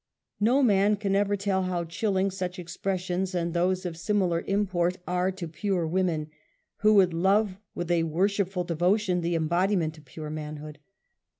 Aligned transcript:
No 0.39 0.63
man 0.63 0.95
can 0.95 1.15
ever 1.15 1.37
tell 1.37 1.61
how 1.61 1.83
chilling 1.85 2.31
such 2.31 2.57
expressions 2.57 3.35
and 3.35 3.53
those 3.53 3.85
of 3.85 3.95
similar 3.95 4.41
import 4.47 4.97
are 5.07 5.29
to 5.33 5.47
pure 5.47 5.85
women, 5.85 6.31
who 6.77 6.95
^vould 6.95 7.13
love 7.13 7.57
with 7.75 7.91
a 7.91 8.01
worshipful 8.01 8.63
devotion 8.63 9.21
the 9.21 9.35
embodi 9.35 9.77
l^ment 9.77 9.99
of 9.99 10.05
pure 10.05 10.31
manhood. 10.31 10.79